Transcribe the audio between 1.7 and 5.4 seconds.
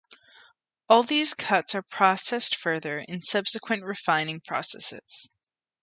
are processed further in subsequent refining processes.